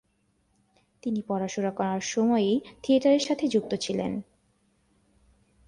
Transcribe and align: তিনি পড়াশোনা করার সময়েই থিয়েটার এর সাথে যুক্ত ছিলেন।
তিনি 1.03 1.19
পড়াশোনা 1.27 1.71
করার 1.71 2.01
সময়েই 2.05 2.55
থিয়েটার 2.83 3.13
এর 3.13 3.23
সাথে 3.27 3.45
যুক্ত 3.47 3.71
ছিলেন। 3.75 4.11